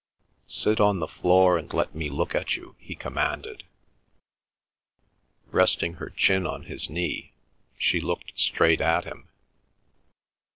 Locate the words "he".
2.79-2.95